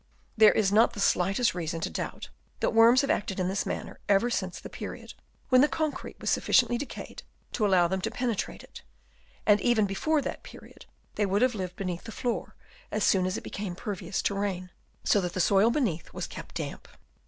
[0.35, 3.99] There is not the slightest reason to doubt that worms have acted in this manner
[4.09, 5.13] ever since the period
[5.49, 8.81] when the concrete was sufficiently decayed to allow them to penetrate it;
[9.45, 12.55] and even before that period they would have lived beneath the floor,
[12.91, 14.71] as soon as it became pervious to rain,
[15.03, 16.87] so that the soil beneath was kept damp.